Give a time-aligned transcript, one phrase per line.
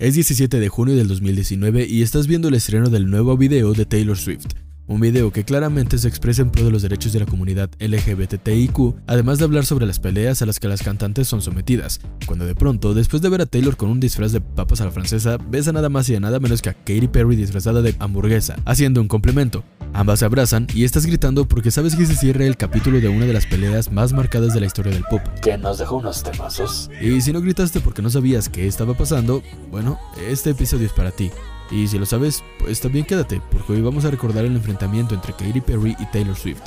[0.00, 3.84] Es 17 de junio del 2019 y estás viendo el estreno del nuevo video de
[3.84, 4.46] Taylor Swift,
[4.88, 8.96] un video que claramente se expresa en pro de los derechos de la comunidad LGBTIQ,
[9.06, 12.54] además de hablar sobre las peleas a las que las cantantes son sometidas, cuando de
[12.54, 15.68] pronto, después de ver a Taylor con un disfraz de papas a la francesa, ves
[15.68, 19.02] a nada más y a nada menos que a Katy Perry disfrazada de hamburguesa, haciendo
[19.02, 19.62] un complemento.
[19.92, 23.26] Ambas se abrazan y estás gritando porque sabes que se cierra el capítulo de una
[23.26, 25.20] de las peleas más marcadas de la historia del pop.
[25.42, 26.90] Que nos dejó unos temazos.
[27.00, 29.98] Y si no gritaste porque no sabías qué estaba pasando, bueno,
[30.28, 31.30] este episodio es para ti.
[31.70, 35.32] Y si lo sabes, pues también quédate, porque hoy vamos a recordar el enfrentamiento entre
[35.34, 36.62] Katy Perry y Taylor Swift.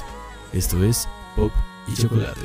[0.54, 1.52] Esto es Pop
[1.88, 2.42] y Chocolate.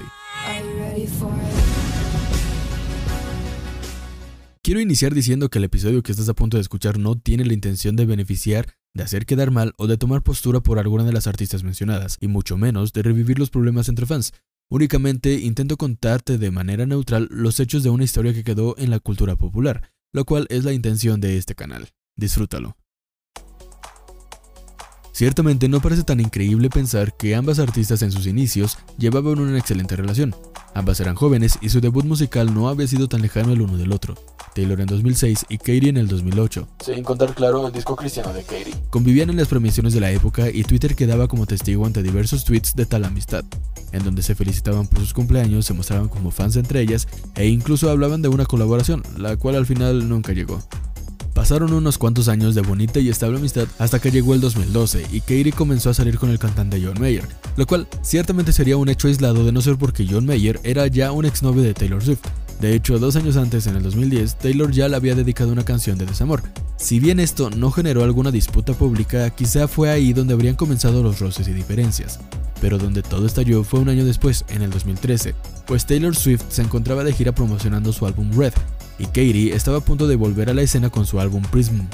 [4.62, 7.52] Quiero iniciar diciendo que el episodio que estás a punto de escuchar no tiene la
[7.52, 11.27] intención de beneficiar, de hacer quedar mal o de tomar postura por alguna de las
[11.27, 14.32] artistas mencionadas, y mucho menos de revivir los problemas entre fans.
[14.68, 18.98] Únicamente intento contarte de manera neutral los hechos de una historia que quedó en la
[18.98, 21.91] cultura popular, lo cual es la intención de este canal.
[22.16, 22.77] Disfrútalo.
[25.13, 29.96] Ciertamente no parece tan increíble pensar que ambas artistas en sus inicios llevaban una excelente
[29.96, 30.35] relación.
[30.74, 33.93] Ambas eran jóvenes y su debut musical no había sido tan lejano el uno del
[33.93, 34.15] otro.
[34.55, 36.68] Taylor en 2006 y Katy en el 2008.
[36.85, 38.73] Sin contar, claro, el disco cristiano de Katy.
[38.90, 42.74] Convivían en las premiaciones de la época y Twitter quedaba como testigo ante diversos tweets
[42.74, 43.45] de tal amistad,
[43.93, 47.90] en donde se felicitaban por sus cumpleaños, se mostraban como fans entre ellas e incluso
[47.90, 50.62] hablaban de una colaboración, la cual al final nunca llegó.
[51.37, 55.20] Pasaron unos cuantos años de bonita y estable amistad hasta que llegó el 2012 y
[55.20, 59.06] Katie comenzó a salir con el cantante John Mayer, lo cual ciertamente sería un hecho
[59.06, 62.20] aislado de no ser porque John Mayer era ya un exnovio de Taylor Swift,
[62.59, 65.98] de hecho, dos años antes, en el 2010, Taylor ya le había dedicado una canción
[65.98, 66.43] de desamor.
[66.78, 71.21] Si bien esto no generó alguna disputa pública, quizá fue ahí donde habrían comenzado los
[71.21, 72.19] roces y diferencias.
[72.62, 75.34] Pero donde todo estalló fue un año después, en el 2013,
[75.66, 78.54] pues Taylor Swift se encontraba de gira promocionando su álbum Red,
[78.99, 81.87] y Katie estaba a punto de volver a la escena con su álbum Prism.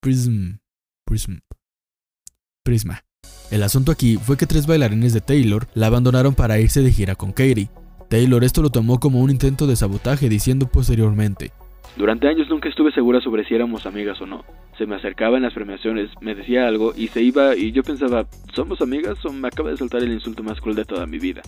[0.00, 0.58] Prism.
[1.06, 1.38] Prism.
[2.64, 3.02] Prisma.
[3.50, 7.14] El asunto aquí fue que tres bailarines de Taylor la abandonaron para irse de gira
[7.14, 7.68] con Katie,
[8.08, 11.52] Taylor esto lo tomó como un intento de sabotaje, diciendo posteriormente,
[11.96, 14.44] Durante años nunca estuve segura sobre si éramos amigas o no.
[14.78, 18.26] Se me acercaba en las premiaciones, me decía algo y se iba y yo pensaba,
[18.54, 21.42] ¿somos amigas o me acaba de soltar el insulto más cruel de toda mi vida?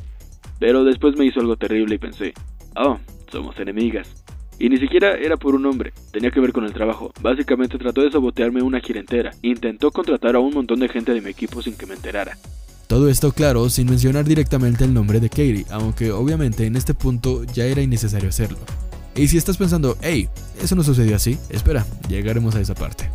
[0.58, 2.34] Pero después me hizo algo terrible y pensé,
[2.76, 2.98] oh,
[3.30, 4.21] somos enemigas.
[4.62, 7.12] Y ni siquiera era por un hombre, tenía que ver con el trabajo.
[7.20, 9.32] Básicamente trató de sabotearme una gira entera.
[9.42, 12.38] Intentó contratar a un montón de gente de mi equipo sin que me enterara.
[12.86, 17.42] Todo esto claro sin mencionar directamente el nombre de Katie, aunque obviamente en este punto
[17.42, 18.58] ya era innecesario hacerlo.
[19.16, 20.28] Y si estás pensando, hey,
[20.62, 23.10] eso no sucedió así, espera, llegaremos a esa parte.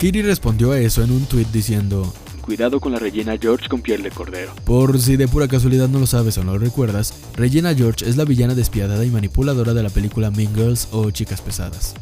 [0.00, 2.12] Katie respondió a eso en un tweet diciendo,
[2.46, 4.52] Cuidado con la Regina George con piel de cordero.
[4.64, 8.16] Por si de pura casualidad no lo sabes o no lo recuerdas, Regina George es
[8.16, 11.94] la villana despiadada y manipuladora de la película Mean Girls o Chicas Pesadas.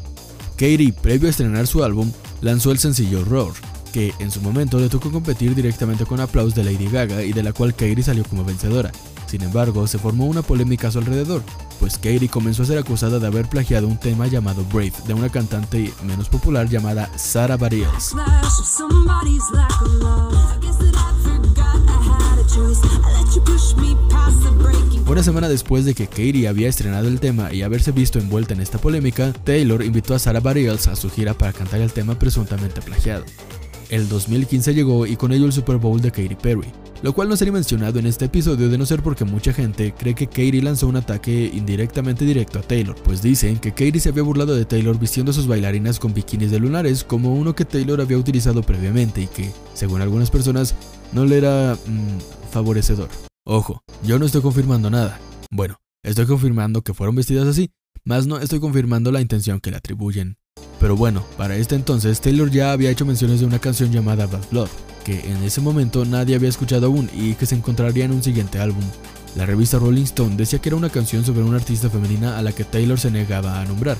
[0.53, 2.13] Katie, previo a estrenar su álbum,
[2.43, 3.55] lanzó el sencillo Roar,
[3.95, 7.43] que en su momento le tocó competir directamente con Applause de Lady Gaga y de
[7.43, 8.93] la cual Katie salió como vencedora.
[9.27, 11.43] Sin embargo, se formó una polémica a su alrededor,
[11.81, 15.29] pues Katie comenzó a ser acusada de haber plagiado un tema llamado Brave de una
[15.29, 18.15] cantante menos popular llamada Sarah Bareilles.
[25.07, 28.61] Una semana después de que Katie había estrenado el tema y haberse visto envuelta en
[28.61, 32.81] esta polémica, Taylor invitó a Sarah Bareilles a su gira para cantar el tema presuntamente
[32.81, 33.25] plagiado.
[33.91, 36.73] El 2015 llegó y con ello el Super Bowl de Katy Perry,
[37.03, 40.15] lo cual no sería mencionado en este episodio de no ser porque mucha gente cree
[40.15, 44.23] que Katy lanzó un ataque indirectamente directo a Taylor, pues dicen que Katy se había
[44.23, 48.01] burlado de Taylor vistiendo a sus bailarinas con bikinis de lunares como uno que Taylor
[48.01, 50.75] había utilizado previamente y que, según algunas personas,
[51.13, 53.09] no le era mm, favorecedor.
[53.47, 55.21] Ojo, yo no estoy confirmando nada.
[55.51, 57.71] Bueno, estoy confirmando que fueron vestidas así,
[58.05, 60.37] más no estoy confirmando la intención que le atribuyen.
[60.81, 64.51] Pero bueno, para este entonces Taylor ya había hecho menciones de una canción llamada Bad
[64.51, 64.69] Blood,
[65.05, 68.59] que en ese momento nadie había escuchado aún y que se encontraría en un siguiente
[68.59, 68.85] álbum.
[69.37, 72.53] La revista Rolling Stone decía que era una canción sobre una artista femenina a la
[72.53, 73.97] que Taylor se negaba a nombrar.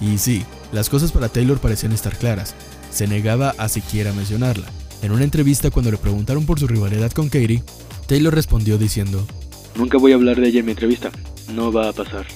[0.00, 2.54] Y sí, las cosas para Taylor parecían estar claras,
[2.90, 4.66] se negaba a siquiera mencionarla.
[5.02, 7.62] En una entrevista cuando le preguntaron por su rivalidad con Katie,
[8.06, 9.26] Taylor respondió diciendo,
[9.74, 11.10] Nunca voy a hablar de ella en mi entrevista,
[11.52, 12.26] no va a pasar.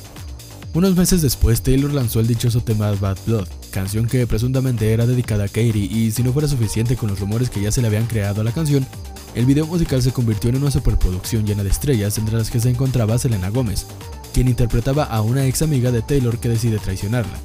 [0.76, 5.44] Unos meses después, Taylor lanzó el dichoso tema Bad Blood, canción que presuntamente era dedicada
[5.44, 8.04] a Katie y si no fuera suficiente con los rumores que ya se le habían
[8.04, 8.86] creado a la canción,
[9.34, 12.68] el video musical se convirtió en una superproducción llena de estrellas entre las que se
[12.68, 13.86] encontraba Selena Gómez,
[14.34, 17.38] quien interpretaba a una ex amiga de Taylor que decide traicionarla,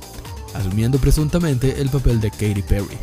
[0.53, 2.97] asumiendo presuntamente el papel de Katy Perry.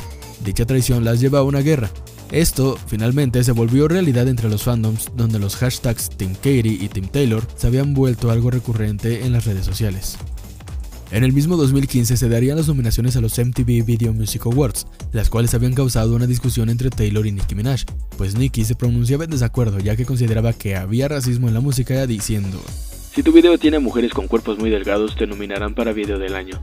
[0.45, 1.91] Dicha traición las lleva a una guerra,
[2.31, 7.09] esto finalmente se volvió realidad entre los fandoms donde los hashtags Team Katie y Team
[7.09, 10.19] Taylor se habían vuelto algo recurrente en las redes sociales.
[11.11, 15.31] En el mismo 2015 se darían las nominaciones a los MTV Video Music Awards, las
[15.31, 17.85] cuales habían causado una discusión entre Taylor y Nicki Minaj,
[18.19, 22.07] pues Nicki se pronunciaba en desacuerdo ya que consideraba que había racismo en la música
[22.07, 22.61] diciendo
[23.15, 26.61] Si tu video tiene mujeres con cuerpos muy delgados te nominarán para video del año.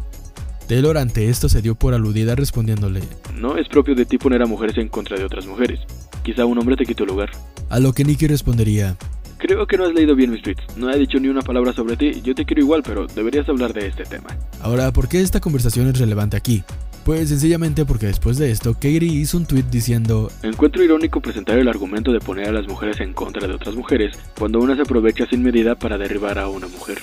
[0.67, 3.01] Taylor ante esto se dio por aludida respondiéndole
[3.35, 5.79] No es propio de ti poner a mujeres en contra de otras mujeres.
[6.23, 7.29] Quizá un hombre te quite tu lugar.
[7.69, 8.97] A lo que Nicki respondería
[9.37, 10.63] Creo que no has leído bien mis tweets.
[10.75, 12.21] No he dicho ni una palabra sobre ti.
[12.23, 14.27] Yo te quiero igual, pero deberías hablar de este tema.
[14.61, 16.63] Ahora, ¿por qué esta conversación es relevante aquí?
[17.03, 21.67] Pues sencillamente porque después de esto, Katie hizo un tweet diciendo Encuentro irónico presentar el
[21.67, 25.27] argumento de poner a las mujeres en contra de otras mujeres cuando una se aprovecha
[25.27, 26.97] sin medida para derribar a una mujer.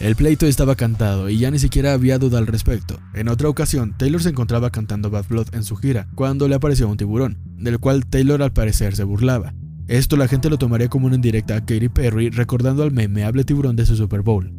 [0.00, 2.98] El pleito estaba cantado y ya ni siquiera había duda al respecto.
[3.12, 6.88] En otra ocasión, Taylor se encontraba cantando Bad Blood en su gira, cuando le apareció
[6.88, 9.52] un tiburón, del cual Taylor al parecer se burlaba.
[9.88, 13.76] Esto la gente lo tomaría como una indirecta a Katy Perry recordando al memeable tiburón
[13.76, 14.50] de su Super Bowl.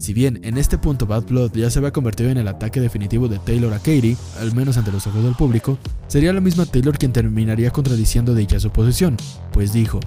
[0.00, 3.28] Si bien en este punto Bad Blood ya se había convertido en el ataque definitivo
[3.28, 5.78] de Taylor a Katy, al menos ante los ojos del público,
[6.08, 9.16] sería la misma Taylor quien terminaría contradiciendo dicha suposición,
[9.52, 10.00] pues dijo,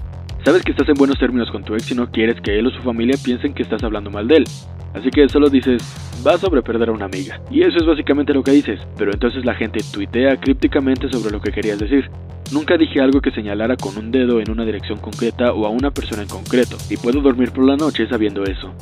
[0.44, 2.70] Sabes que estás en buenos términos con tu ex y no quieres que él o
[2.70, 4.44] su familia piensen que estás hablando mal de él.
[4.92, 5.82] Así que solo dices,
[6.24, 7.40] va sobre perder a una amiga.
[7.50, 11.40] Y eso es básicamente lo que dices, pero entonces la gente tuitea crípticamente sobre lo
[11.40, 12.10] que querías decir.
[12.52, 15.90] Nunca dije algo que señalara con un dedo en una dirección concreta o a una
[15.90, 18.74] persona en concreto, y puedo dormir por la noche sabiendo eso.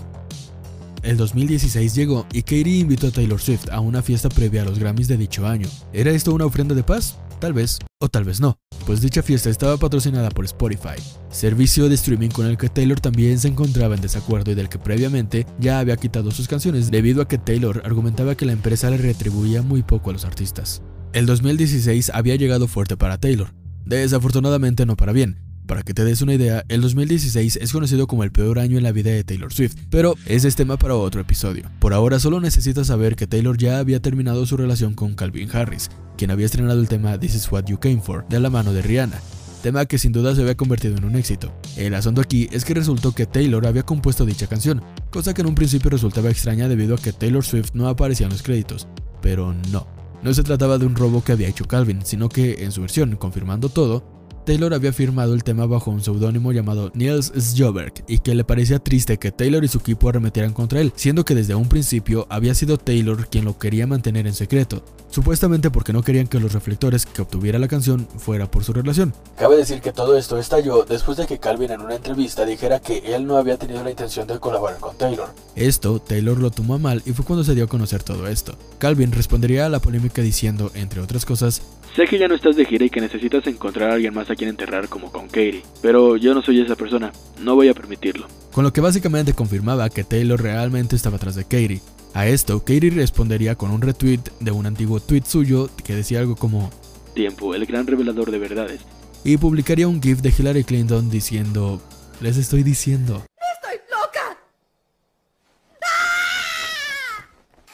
[1.05, 4.81] El 2016 llegó y Katie invitó a Taylor Swift a una fiesta previa a los
[4.81, 5.69] Grammys de dicho año.
[5.93, 7.21] ¿Era esto una ofrenda de paz?
[7.43, 8.57] Tal vez, o tal vez no,
[8.87, 10.95] pues dicha fiesta estaba patrocinada por Spotify,
[11.29, 14.79] servicio de streaming con el que Taylor también se encontraba en desacuerdo y del que
[14.79, 18.99] previamente ya había quitado sus canciones debido a que Taylor argumentaba que la empresa le
[18.99, 20.83] retribuía muy poco a los artistas.
[21.13, 23.53] El 2016 había llegado fuerte para Taylor,
[23.87, 25.41] desafortunadamente no para bien,
[25.73, 28.83] para que te des una idea, el 2016 es conocido como el peor año en
[28.83, 31.65] la vida de Taylor Swift, pero ese es tema para otro episodio.
[31.79, 35.91] Por ahora solo necesitas saber que Taylor ya había terminado su relación con Calvin Harris,
[36.19, 38.83] quien había estrenado el tema This Is What You Came For, de la mano de
[38.83, 39.19] Rihanna,
[39.63, 41.51] tema que sin duda se había convertido en un éxito.
[41.79, 45.49] El asunto aquí es que resultó que Taylor había compuesto dicha canción, cosa que en
[45.49, 48.89] un principio resultaba extraña debido a que Taylor Swift no aparecía en los créditos,
[49.23, 49.87] pero no.
[50.23, 53.17] No se trataba de un robo que había hecho Calvin, sino que, en su versión,
[53.17, 58.35] confirmando todo, Taylor había firmado el tema bajo un seudónimo llamado Niels Sjoberg y que
[58.35, 61.69] le parecía triste que Taylor y su equipo arremetieran contra él, siendo que desde un
[61.69, 66.41] principio había sido Taylor quien lo quería mantener en secreto, supuestamente porque no querían que
[66.41, 69.15] los reflectores que obtuviera la canción fuera por su relación.
[69.39, 73.15] Cabe decir que todo esto estalló después de que Calvin en una entrevista dijera que
[73.15, 75.29] él no había tenido la intención de colaborar con Taylor.
[75.55, 78.57] Esto Taylor lo tomó a mal y fue cuando se dio a conocer todo esto.
[78.79, 81.63] Calvin respondería a la polémica diciendo, entre otras cosas,
[81.95, 84.37] Sé que ya no estás de gira y que necesitas encontrar a alguien más a
[84.37, 88.27] quien enterrar como con Katie, pero yo no soy esa persona, no voy a permitirlo.
[88.53, 91.81] Con lo que básicamente confirmaba que Taylor realmente estaba atrás de Katie.
[92.15, 96.37] A esto, Katie respondería con un retweet de un antiguo tweet suyo que decía algo
[96.37, 96.71] como
[97.15, 98.81] Tiempo, el gran revelador de verdades.
[99.25, 101.81] Y publicaría un GIF de Hillary Clinton diciendo,
[102.21, 103.25] les estoy diciendo.
[103.55, 104.39] ¡Estoy loca!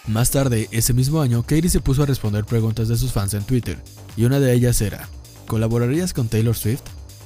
[0.06, 3.44] Más tarde, ese mismo año, Katie se puso a responder preguntas de sus fans en
[3.44, 3.78] Twitter,
[4.16, 5.08] y una de ellas era,
[5.48, 6.82] ¿colaborarías con Taylor Swift?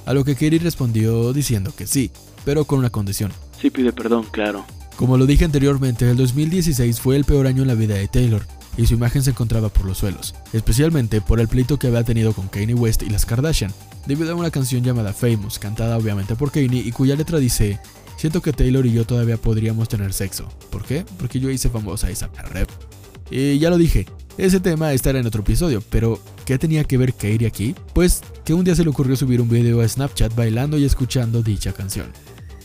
[0.07, 2.09] A lo que Katie respondió diciendo que sí,
[2.43, 3.31] pero con una condición.
[3.61, 4.65] Sí pide perdón, claro.
[4.95, 8.41] Como lo dije anteriormente, el 2016 fue el peor año en la vida de Taylor,
[8.77, 12.33] y su imagen se encontraba por los suelos, especialmente por el pleito que había tenido
[12.33, 13.71] con Kanye West y las Kardashian,
[14.07, 17.79] debido a una canción llamada Famous, cantada obviamente por Kanye y cuya letra dice
[18.17, 20.47] Siento que Taylor y yo todavía podríamos tener sexo.
[20.71, 21.03] ¿Por qué?
[21.17, 22.69] Porque yo hice famosa esa rap.
[23.29, 24.05] Y ya lo dije,
[24.37, 27.75] ese tema estará en otro episodio, pero ¿qué tenía que ver Katie aquí?
[27.93, 31.43] Pues que un día se le ocurrió subir un video a Snapchat bailando y escuchando
[31.43, 32.07] dicha canción.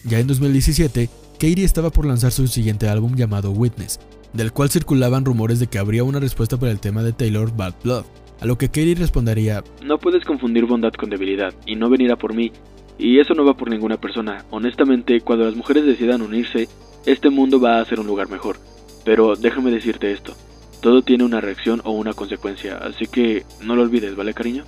[0.04, 4.00] Ya en 2017, Katie estaba por lanzar su siguiente álbum llamado Witness,
[4.32, 7.75] del cual circulaban rumores de que habría una respuesta para el tema de Taylor Bad
[7.84, 8.04] Blood,
[8.40, 12.16] a lo que Katie respondería, No puedes confundir bondad con debilidad y no venir a
[12.16, 12.52] por mí.
[12.98, 14.44] Y eso no va por ninguna persona.
[14.50, 16.68] Honestamente, cuando las mujeres decidan unirse,
[17.06, 18.56] este mundo va a ser un lugar mejor.
[19.04, 20.34] Pero déjame decirte esto.
[20.80, 24.64] Todo tiene una reacción o una consecuencia, así que no lo olvides, ¿vale cariño?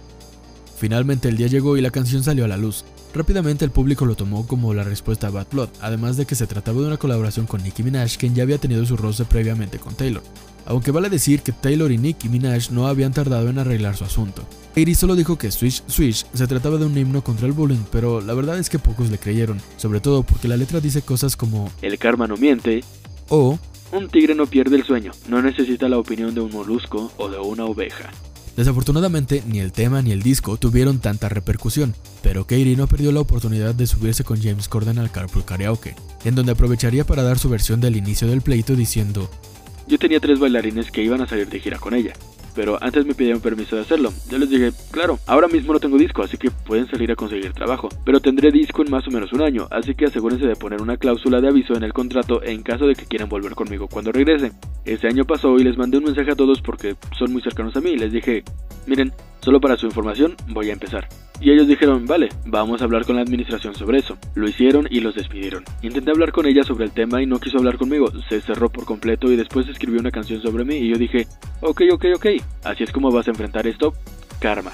[0.76, 2.85] Finalmente el día llegó y la canción salió a la luz.
[3.14, 6.47] Rápidamente el público lo tomó como la respuesta a Bad Blood, además de que se
[6.47, 9.95] trataba de una colaboración con Nicki Minaj, quien ya había tenido su roce previamente con
[9.95, 10.23] Taylor.
[10.67, 14.47] Aunque vale decir que Taylor y Nicki Minaj no habían tardado en arreglar su asunto.
[14.75, 18.21] Katie solo dijo que Swish Swish se trataba de un himno contra el bullying, pero
[18.21, 21.71] la verdad es que pocos le creyeron, sobre todo porque la letra dice cosas como
[21.83, 22.85] El karma no miente,
[23.29, 23.59] o
[23.92, 27.38] un tigre no pierde el sueño, no necesita la opinión de un molusco o de
[27.38, 28.11] una oveja.
[28.56, 33.20] Desafortunadamente, ni el tema ni el disco tuvieron tanta repercusión, pero Katie no perdió la
[33.20, 35.94] oportunidad de subirse con James Corden al Carpool Karaoke,
[36.25, 39.30] en donde aprovecharía para dar su versión del inicio del pleito diciendo
[39.87, 42.12] Yo tenía tres bailarines que iban a salir de gira con ella,
[42.54, 44.12] pero antes me pidieron permiso de hacerlo.
[44.30, 47.52] Yo les dije, claro, ahora mismo no tengo disco, así que pueden salir a conseguir
[47.52, 50.83] trabajo, pero tendré disco en más o menos un año, así que asegúrense de poner
[50.83, 54.12] una cláusula de aviso en el contrato en caso de que quieran volver conmigo cuando
[54.12, 54.52] regrese.
[54.85, 57.80] Ese año pasó y les mandé un mensaje a todos porque son muy cercanos a
[57.80, 57.97] mí.
[57.97, 58.42] Les dije,
[58.87, 61.09] miren, solo para su información voy a empezar.
[61.40, 64.18] Y ellos dijeron, vale, vamos a hablar con la administración sobre eso.
[64.35, 65.64] Lo hicieron y los despidieron.
[65.82, 68.12] Intenté hablar con ella sobre el tema y no quiso hablar conmigo.
[68.28, 71.26] Se cerró por completo y después escribió una canción sobre mí y yo dije,
[71.62, 72.26] ok, ok, ok,
[72.64, 73.94] así es como vas a enfrentar esto,
[74.38, 74.73] karma.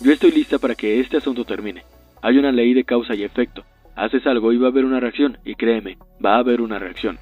[0.00, 1.82] Yo estoy lista para que este asunto termine.
[2.22, 3.64] Hay una ley de causa y efecto.
[3.96, 7.18] Haces algo y va a haber una reacción, y créeme, va a haber una reacción.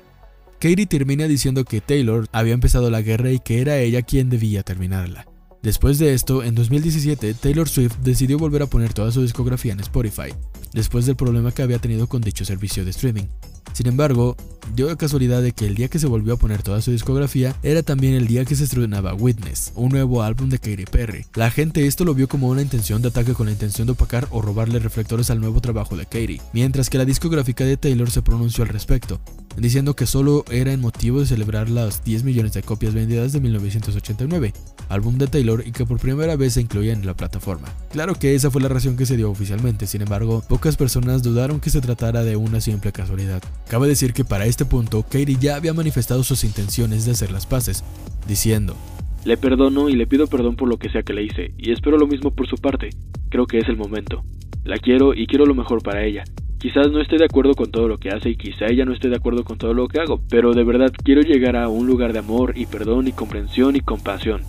[0.61, 4.63] Katie termina diciendo que Taylor había empezado la guerra y que era ella quien debía
[4.63, 5.28] terminarla.
[5.63, 9.81] Después de esto, en 2017, Taylor Swift decidió volver a poner toda su discografía en
[9.81, 10.33] Spotify,
[10.73, 13.27] después del problema que había tenido con dicho servicio de streaming.
[13.73, 14.37] Sin embargo,
[14.75, 17.55] dio la casualidad de que el día que se volvió a poner toda su discografía
[17.63, 21.27] era también el día que se estrenaba Witness, un nuevo álbum de Katy Perry.
[21.35, 24.29] La gente esto lo vio como una intención de ataque con la intención de opacar
[24.31, 28.23] o robarle reflectores al nuevo trabajo de Katy, mientras que la discográfica de Taylor se
[28.23, 29.21] pronunció al respecto,
[29.61, 33.41] diciendo que solo era en motivo de celebrar las 10 millones de copias vendidas de
[33.41, 34.53] 1989,
[34.89, 37.69] álbum de Taylor y que por primera vez se incluía en la plataforma.
[37.91, 41.61] Claro que esa fue la razón que se dio oficialmente, sin embargo, pocas personas dudaron
[41.61, 43.43] que se tratara de una simple casualidad.
[43.69, 47.47] Cabe decir que para este punto, Katie ya había manifestado sus intenciones de hacer las
[47.47, 47.85] paces,
[48.27, 48.77] diciendo,
[49.25, 51.99] Le perdono y le pido perdón por lo que sea que le hice, y espero
[51.99, 52.91] lo mismo por su parte.
[53.29, 54.25] Creo que es el momento.
[54.65, 56.25] La quiero y quiero lo mejor para ella.
[56.59, 59.09] Quizás no esté de acuerdo con todo lo que hace y quizá ella no esté
[59.09, 62.13] de acuerdo con todo lo que hago, pero de verdad quiero llegar a un lugar
[62.13, 64.43] de amor y perdón y comprensión y compasión.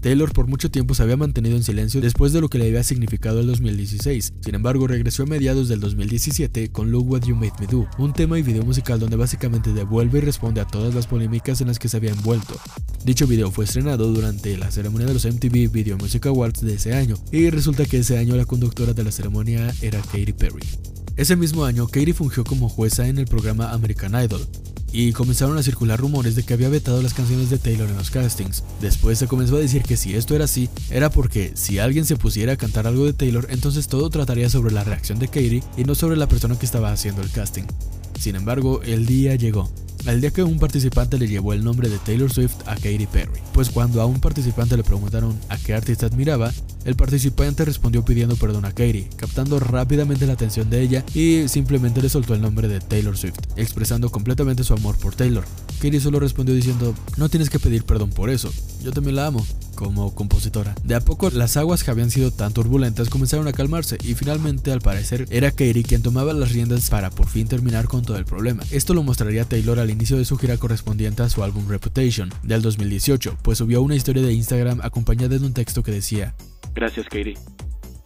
[0.00, 2.82] Taylor por mucho tiempo se había mantenido en silencio después de lo que le había
[2.82, 4.32] significado el 2016.
[4.40, 8.14] Sin embargo, regresó a mediados del 2017 con Look What You Made Me Do, un
[8.14, 11.78] tema y video musical donde básicamente devuelve y responde a todas las polémicas en las
[11.78, 12.54] que se había envuelto.
[13.04, 16.94] Dicho video fue estrenado durante la ceremonia de los MTV Video Music Awards de ese
[16.94, 20.62] año, y resulta que ese año la conductora de la ceremonia era Katy Perry.
[21.18, 24.46] Ese mismo año, Katy fungió como jueza en el programa American Idol,
[24.92, 28.12] y comenzaron a circular rumores de que había vetado las canciones de Taylor en los
[28.12, 28.62] castings.
[28.80, 32.16] Después se comenzó a decir que si esto era así, era porque si alguien se
[32.16, 35.82] pusiera a cantar algo de Taylor, entonces todo trataría sobre la reacción de Katie y
[35.82, 37.64] no sobre la persona que estaba haciendo el casting.
[38.18, 39.70] Sin embargo, el día llegó.
[40.06, 43.40] El día que un participante le llevó el nombre de Taylor Swift a Katy Perry.
[43.52, 46.52] Pues cuando a un participante le preguntaron a qué artista admiraba,
[46.84, 52.00] el participante respondió pidiendo perdón a Katy, captando rápidamente la atención de ella y simplemente
[52.00, 55.44] le soltó el nombre de Taylor Swift, expresando completamente su amor por Taylor.
[55.80, 58.50] Katy solo respondió diciendo, no tienes que pedir perdón por eso,
[58.82, 59.44] yo también la amo
[59.78, 60.74] como compositora.
[60.82, 64.72] De a poco las aguas que habían sido tan turbulentas comenzaron a calmarse y finalmente
[64.72, 68.24] al parecer era Katie quien tomaba las riendas para por fin terminar con todo el
[68.24, 68.64] problema.
[68.72, 72.60] Esto lo mostraría Taylor al inicio de su gira correspondiente a su álbum Reputation del
[72.60, 76.34] 2018, pues subió una historia de Instagram acompañada de un texto que decía
[76.74, 77.36] Gracias Katie.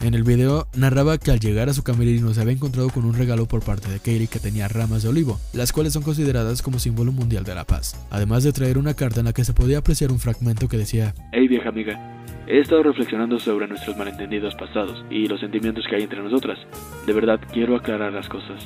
[0.03, 3.15] En el video narraba que al llegar a su camerino se había encontrado con un
[3.15, 6.81] regalo por parte de Katie que tenía ramas de olivo, las cuales son consideradas como
[6.81, 9.79] símbolo mundial de la paz, además de traer una carta en la que se podía
[9.79, 12.01] apreciar un fragmento que decía Hey vieja amiga,
[12.49, 16.59] he estado reflexionando sobre nuestros malentendidos pasados y los sentimientos que hay entre nosotras.
[17.07, 18.61] De verdad quiero aclarar las cosas.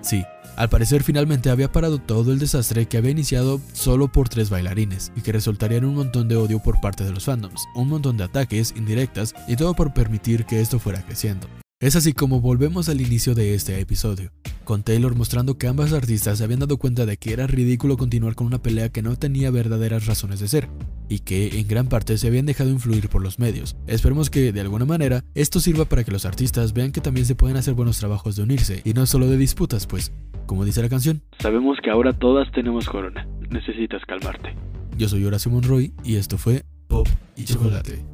[0.00, 0.24] Sí,
[0.56, 5.12] al parecer finalmente había parado todo el desastre que había iniciado solo por tres bailarines
[5.16, 8.16] y que resultaría en un montón de odio por parte de los fandoms, un montón
[8.16, 11.48] de ataques, indirectas y todo por permitir que esto fuera creciendo.
[11.84, 14.30] Es así como volvemos al inicio de este episodio,
[14.64, 18.34] con Taylor mostrando que ambas artistas se habían dado cuenta de que era ridículo continuar
[18.34, 20.70] con una pelea que no tenía verdaderas razones de ser,
[21.10, 23.76] y que en gran parte se habían dejado influir por los medios.
[23.86, 27.34] Esperemos que, de alguna manera, esto sirva para que los artistas vean que también se
[27.34, 30.10] pueden hacer buenos trabajos de unirse, y no solo de disputas, pues,
[30.46, 31.20] como dice la canción.
[31.38, 34.56] Sabemos que ahora todas tenemos corona, necesitas calmarte.
[34.96, 38.13] Yo soy Horacio Monroy y esto fue Pop y Chocolate.